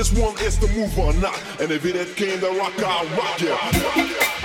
This 0.00 0.12
one 0.12 0.34
is 0.38 0.58
the 0.58 0.66
move 0.68 0.98
or 0.98 1.12
not. 1.20 1.38
And 1.60 1.70
if 1.70 1.84
it 1.84 1.94
ain't 1.94 2.16
came, 2.16 2.40
the 2.40 2.48
rock, 2.52 2.72
I 2.78 3.04
rock, 3.18 3.38
yeah. 3.38 4.39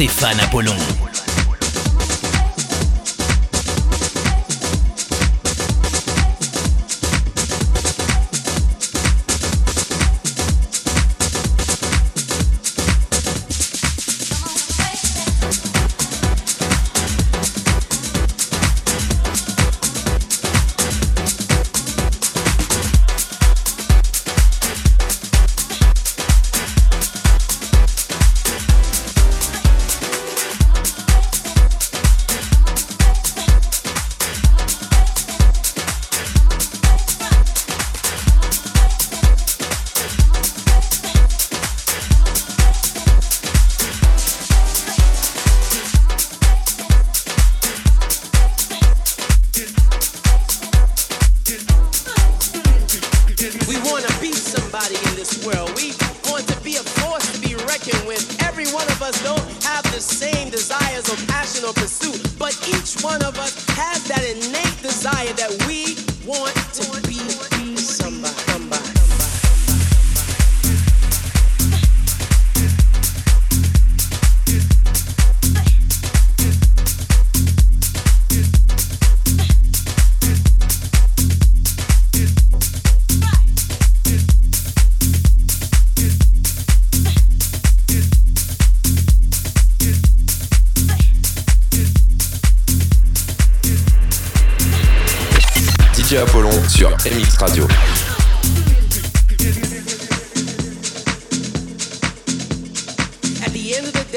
Stéphane 0.00 0.40
Apollon. 0.40 1.09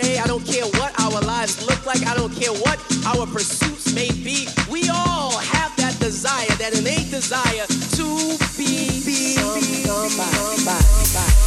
say. 0.04 0.18
I 0.18 0.28
don't 0.28 0.46
care 0.46 0.66
what 0.80 0.92
our 1.00 1.22
lives 1.22 1.66
look 1.66 1.86
like. 1.86 2.06
I 2.06 2.16
don't 2.16 2.34
care 2.34 2.52
what 2.52 2.80
our 3.06 3.26
pursuits 3.28 3.94
may 3.94 4.10
be. 4.12 4.48
We 4.70 4.90
all 4.90 5.38
have 5.38 5.76
that 5.78 5.98
desire, 6.00 6.48
that 6.60 6.78
innate 6.78 7.10
desire 7.10 7.66
to 7.98 8.38
be, 8.58 9.02
be, 9.06 9.38
be 9.38 9.84
somebody. 9.86 10.64
somebody. 10.64 11.43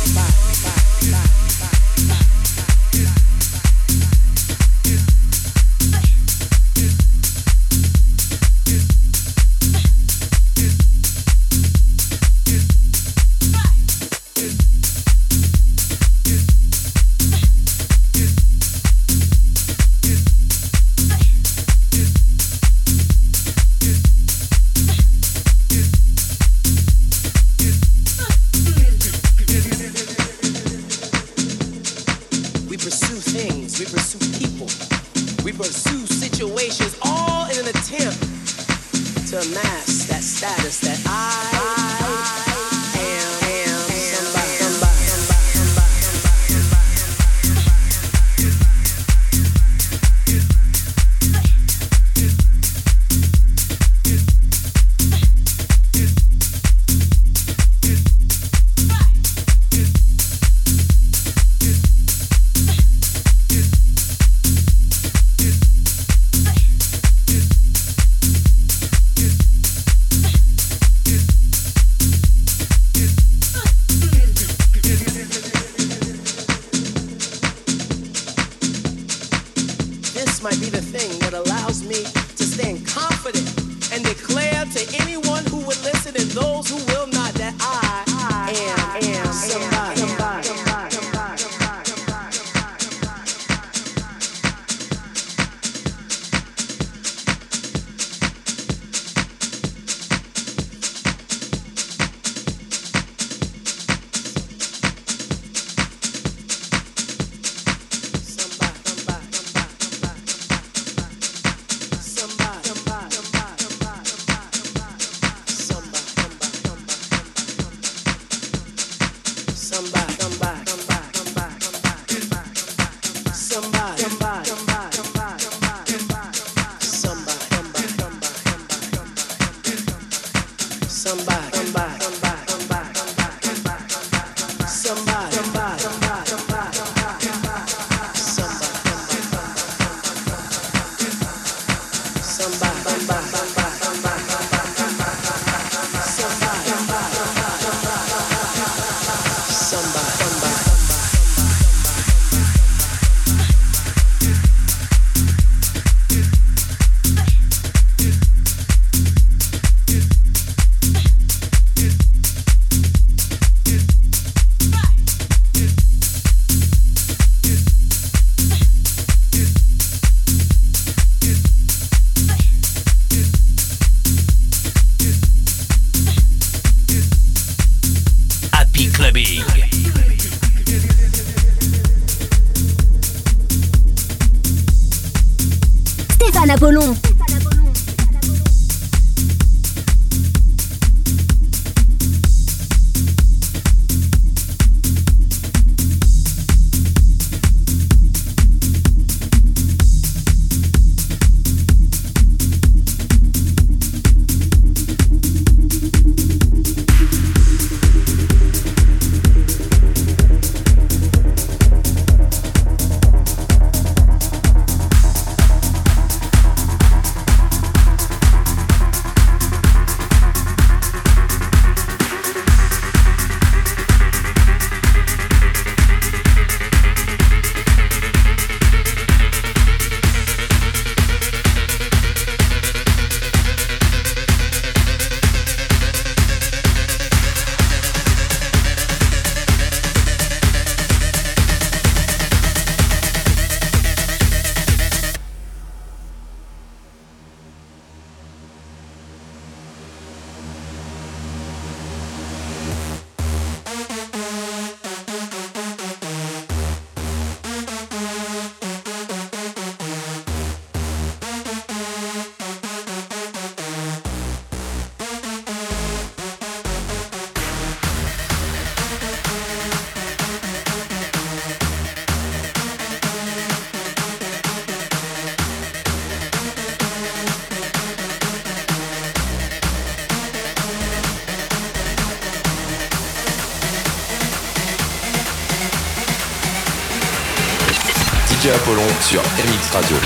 Apollon 288.67 288.89
sur 289.01 289.23
MX 289.23 289.71
Radio. 289.71 289.97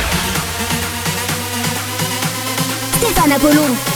Stéphane 2.92 3.32
Apollon. 3.32 3.89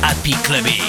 Happy 0.00 0.32
Clubbing. 0.44 0.85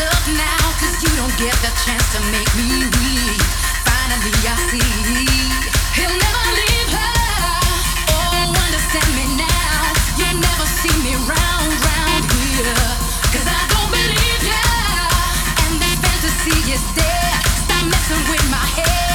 love 0.00 0.26
now, 0.32 0.64
you 1.04 1.10
don't 1.20 1.36
get 1.36 1.52
the 1.60 1.72
chance 1.84 2.06
to 2.14 2.20
make 2.32 2.48
me 2.56 2.88
weak. 3.00 3.42
Finally, 3.84 4.32
I 4.48 4.54
see 4.72 4.80
he'll 5.96 6.16
never 6.24 6.44
leave 6.56 6.90
her. 6.96 7.16
Oh, 8.16 8.48
understand 8.64 9.10
me 9.18 9.26
now. 9.36 9.92
You 10.16 10.28
never 10.40 10.66
see 10.80 10.96
me 11.04 11.12
round, 11.28 11.70
round 11.84 12.22
I 13.44 13.62
don't 13.72 13.90
believe 13.92 14.44
ya. 14.48 14.64
And 15.68 15.74
that 15.82 15.96
fantasy 16.00 16.56
is. 16.72 16.82
Stop 17.60 17.84
messing 17.92 18.24
with 18.30 18.46
my 18.50 18.64
head. 18.76 19.09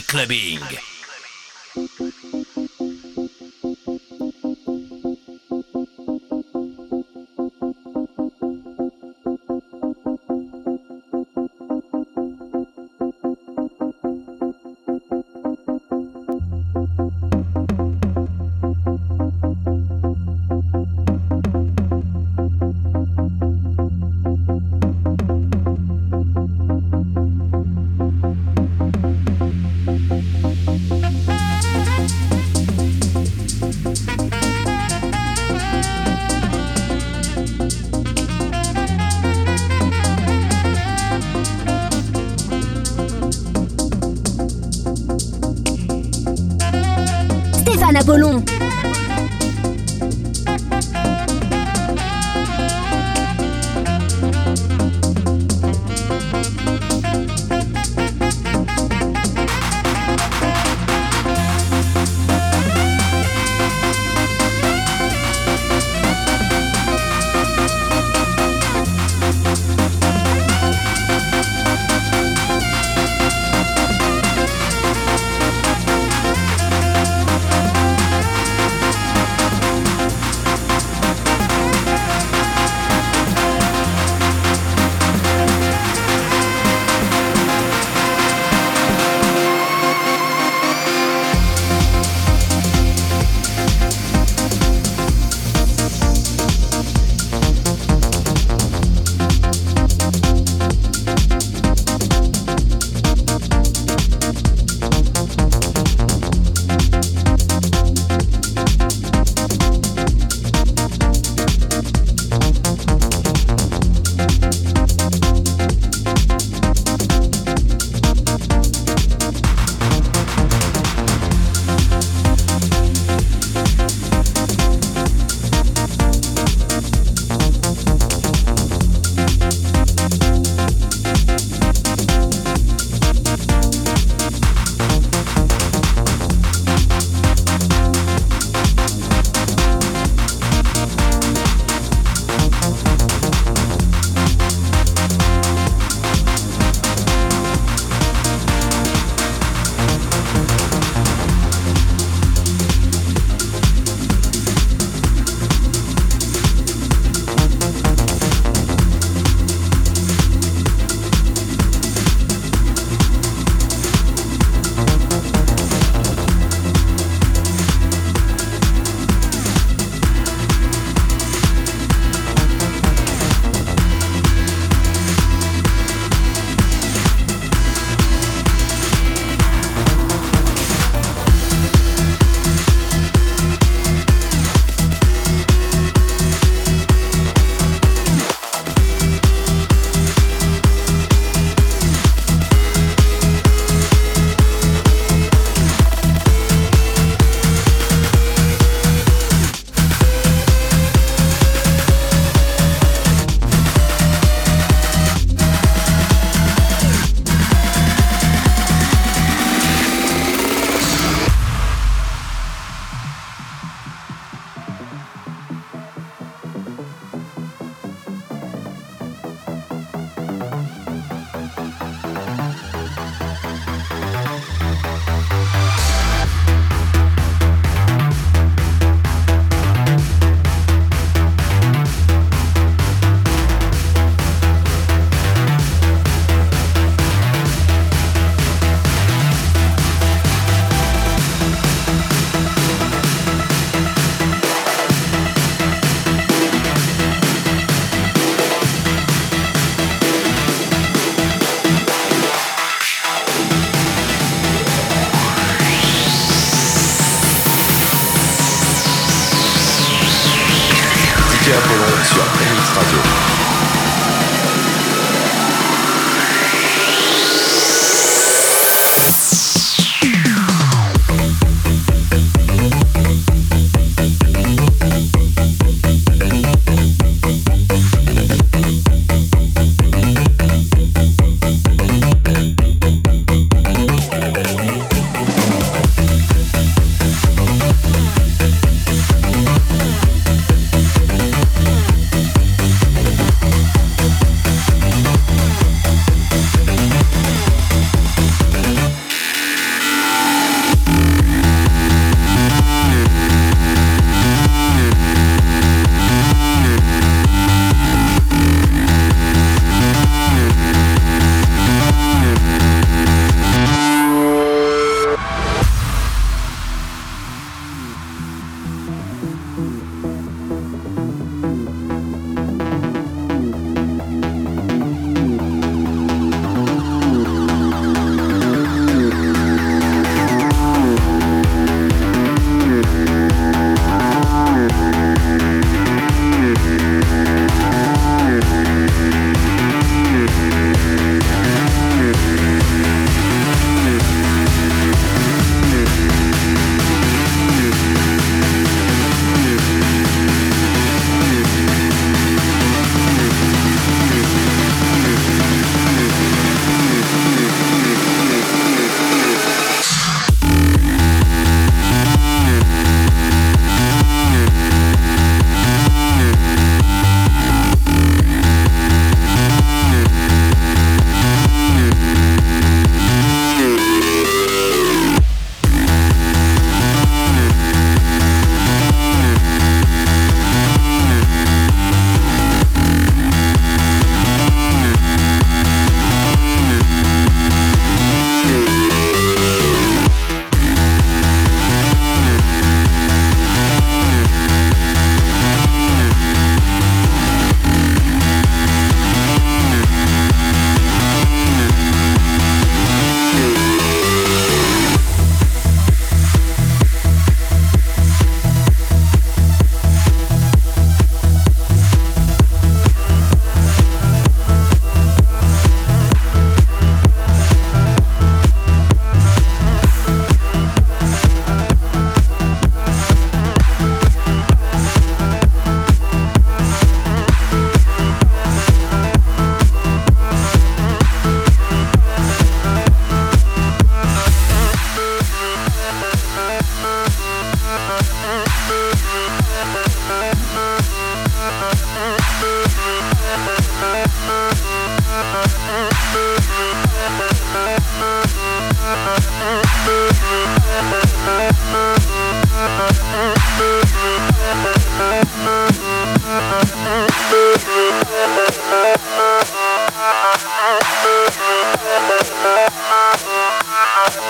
Clubbing. 0.00 0.91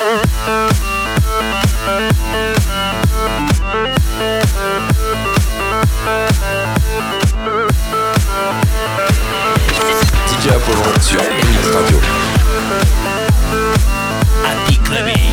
Mm-hmm. 0.04 0.71
DJ 10.52 10.54
Apollon 10.54 11.00
sur 11.00 11.18
MX 11.18 11.74
Radio. 11.74 12.00
Clubbing. 14.84 15.32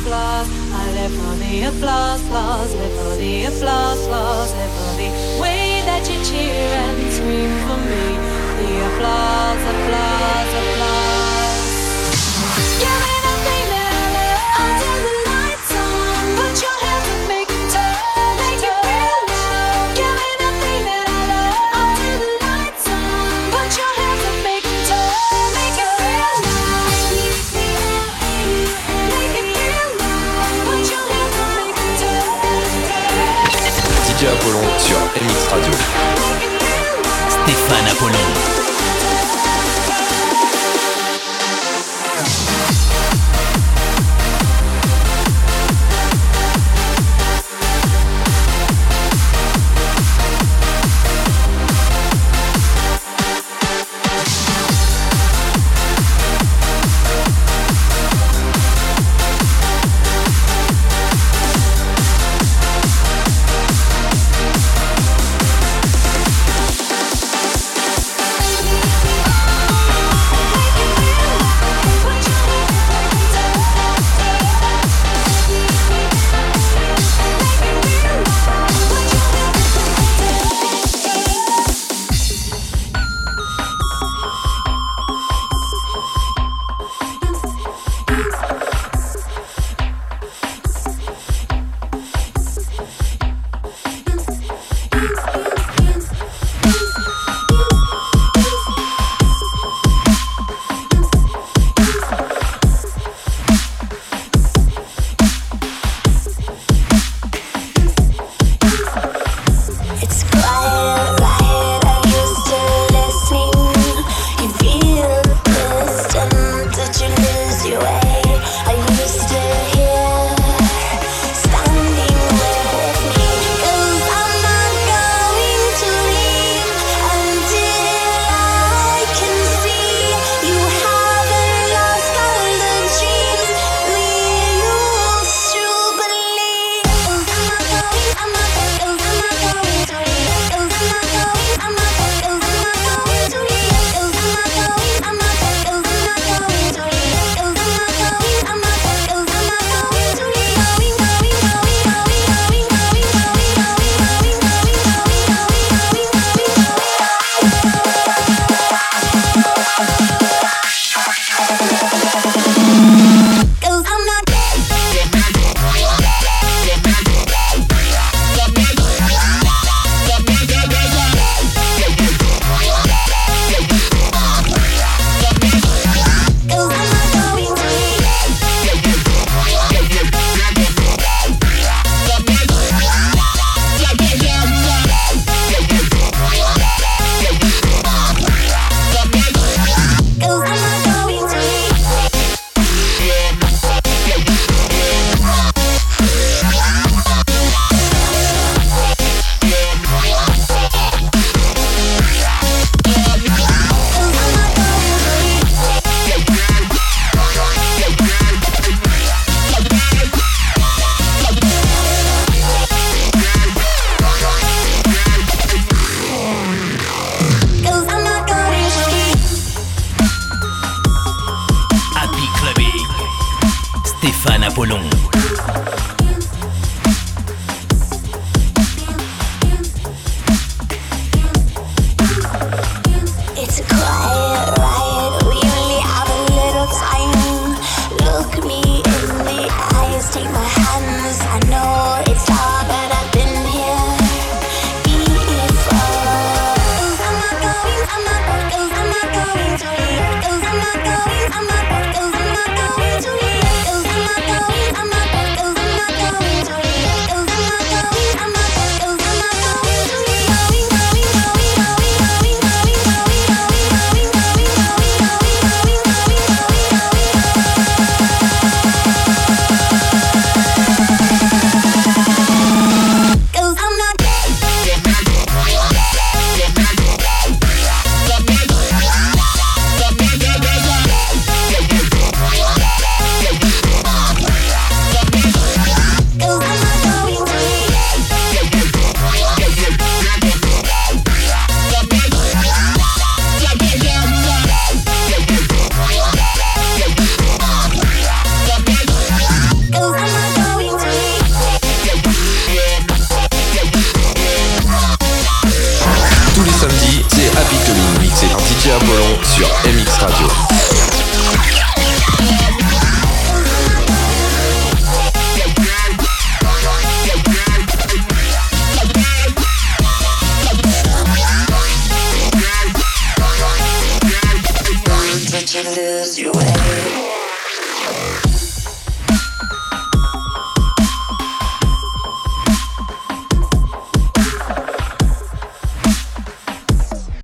applause. 0.00 0.48
I 0.72 0.92
live 0.92 1.12
for 1.12 1.34
the 1.36 1.62
applause, 1.64 2.22
applause. 2.24 2.74
Live 2.74 2.92
for 2.98 3.16
the 3.16 3.44
applause, 3.44 4.06
applause. 4.06 4.52
Live 4.54 4.72
for 4.78 4.92
the 4.96 5.08
way 5.40 5.82
that 5.84 6.02
you 6.08 6.18
cheer 6.24 6.72
and 6.84 7.12
scream 7.12 7.52
for 7.66 7.78
me. 7.90 8.06
The 8.60 8.70
applause, 8.88 9.62
applause, 9.72 10.52
applause. 10.60 11.70
Give 12.80 13.00
me 13.04 13.19